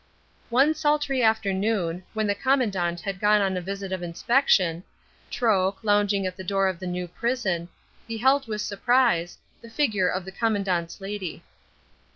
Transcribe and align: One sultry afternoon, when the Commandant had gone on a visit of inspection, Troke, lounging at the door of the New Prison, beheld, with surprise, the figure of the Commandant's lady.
One 0.49 0.73
sultry 0.73 1.21
afternoon, 1.21 2.01
when 2.15 2.25
the 2.25 2.33
Commandant 2.33 3.01
had 3.01 3.19
gone 3.19 3.39
on 3.39 3.55
a 3.55 3.61
visit 3.61 3.91
of 3.91 4.01
inspection, 4.01 4.83
Troke, 5.29 5.77
lounging 5.83 6.25
at 6.25 6.35
the 6.35 6.43
door 6.43 6.67
of 6.67 6.79
the 6.79 6.87
New 6.87 7.07
Prison, 7.07 7.69
beheld, 8.07 8.47
with 8.47 8.61
surprise, 8.61 9.37
the 9.61 9.69
figure 9.69 10.07
of 10.09 10.25
the 10.25 10.31
Commandant's 10.31 11.01
lady. 11.01 11.43